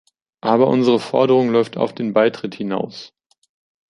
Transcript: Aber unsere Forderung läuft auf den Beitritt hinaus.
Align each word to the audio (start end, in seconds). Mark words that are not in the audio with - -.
Aber 0.41 0.65
unsere 0.69 0.99
Forderung 0.99 1.51
läuft 1.51 1.77
auf 1.77 1.93
den 1.93 2.11
Beitritt 2.11 2.55
hinaus. 2.55 3.13